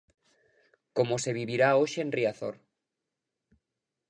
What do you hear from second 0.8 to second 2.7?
Como se vivirá hoxe en Riazor.